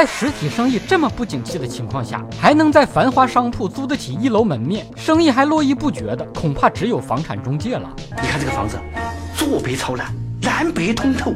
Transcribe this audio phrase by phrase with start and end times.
[0.00, 7.86] 在实体生意这么不景气的情况下，还能在繁华商铺租得起一楼门面，生意还络绎不绝的，恐怕只有房产中介了。
[8.12, 8.78] 你看这个房子，
[9.36, 10.06] 坐北朝南，
[10.40, 11.34] 南北通透。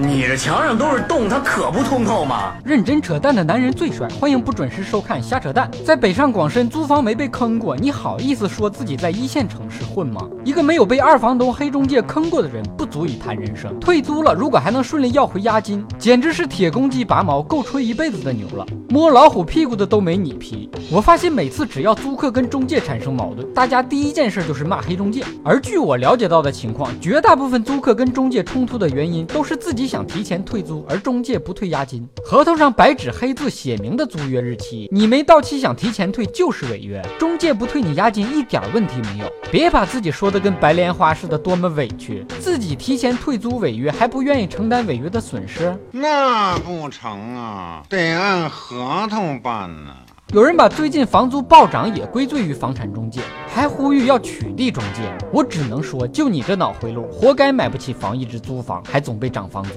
[0.00, 2.54] 你这墙上都是洞，它可不通透吗？
[2.64, 5.68] 认真扯淡的男人最帅，欢迎不准时收看瞎扯淡。
[5.84, 10.20] 在北上广深租房没被坑过，你好意思说自己在一线城市混吗？
[10.44, 13.76] 一个没有被二房东黑中介坑过的人，不足以谈人生。
[13.80, 18.64] 退租了，如果还能顺利要回押金，简直是铁公鸡拔毛，够吹一辈子的牛了。
[18.88, 20.70] 摸老虎屁股的都没你皮。
[20.92, 25.24] 我发现每次只要租客跟中介产生矛盾，大家第一件事就是骂黑中介。
[25.42, 29.87] 而据我了解到的情况，绝大部分租客跟中介冲突的原因都是自己。
[29.88, 37.02] 想提前退租，而中介不退押金，合同上白纸黑字写明的租约日期，你没到期想提前退就是违约。
[37.18, 49.94] 中介不退你押金一点问题没有，别把自己说的跟白莲花似的，多么委屈，自己提前退租违约还不愿意承担违约的损失，那不成啊，得按合同办呢。
[50.34, 55.10] 有人把最近房租暴涨也归罪于房产中介，还呼吁要取缔中介。
[55.32, 59.70] 我只能说，就你这脑回路，活该买不起房，一直租房，还总被涨房租。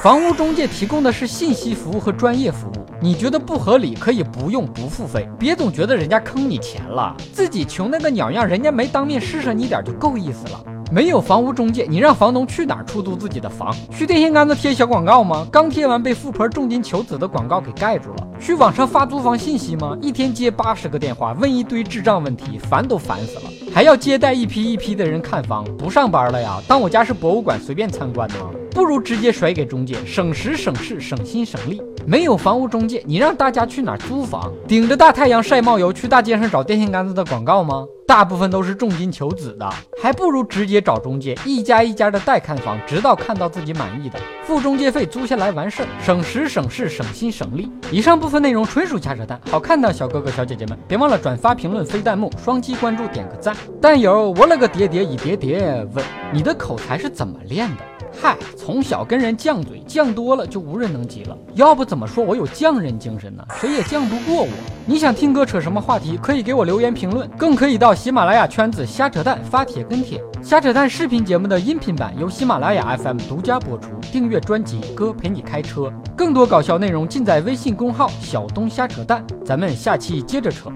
[0.00, 10.64] 房屋中介提供的是信息服务和专业服务，你觉得不合理，可以不用不付费，别总觉得人家坑你钱了，自己穷那个鸟样，人家没当面施舍你点就够意思了。
[10.90, 13.74] 没有房屋中介，你让房东去哪儿出租自己的房？
[13.90, 15.46] 去电线杆子贴小广告吗？
[15.52, 18.26] 刚贴完被富婆重金求子的广告给盖住了。
[18.40, 19.96] 去网上发租房信息吗？
[20.00, 23.50] 一天接八十个电话，问一堆智障问题，烦都烦死了。
[23.74, 26.58] 还要接待一批一批的人看房，不上班了呀？
[26.66, 28.50] 当我家是博物馆随便参观的吗？
[28.78, 31.82] 不如直接甩给中介，省时省事省心省力。
[32.06, 34.52] 没有房屋中介，你让大家去哪儿租房？
[34.68, 37.84] 顶着大太阳晒冒油去大街上找电线杆子的广告吗？
[38.06, 39.68] 大部分都是重金求子的，
[40.00, 47.68] 还不如直接找中介，一家一家的带看房，直到看到自己满意的，付中介费租下来完事儿，省时省事省心省力。
[47.90, 53.56] 以上部分内容纯属瞎扯淡，好看的小哥哥小姐姐们，别忘了转发、评论、飞弹幕、双击关注、点个赞。
[53.82, 57.82] 但有我了个爹爹一叠叠问，你的口才是怎么练的？
[58.20, 61.36] 嗨，从小跟人犟嘴，犟多了就无人能及了。
[61.54, 63.44] 要不怎么说我有匠人精神呢？
[63.60, 64.48] 谁也犟不过我。
[64.86, 70.22] 你想听哥扯什么话题，可以给我留言评论，更可以到喜马拉雅圈子瞎扯淡发帖跟帖。
[70.42, 73.90] 瞎扯淡视频节目的音频版由喜马拉雅 FM 独家播出。
[74.12, 75.92] 订阅专辑，哥陪你开车。
[76.16, 79.22] 更多搞笑内容尽在微信公号小东瞎扯淡。
[79.44, 80.70] 咱们下期接着扯。